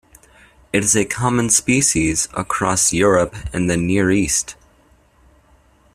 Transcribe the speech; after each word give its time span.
It 0.73 0.83
is 0.83 0.95
a 0.95 1.05
common 1.05 1.51
species 1.51 2.27
across 2.35 2.91
Europe 2.91 3.35
and 3.53 3.69
the 3.69 3.77
Near 3.77 4.09
East. 4.09 4.55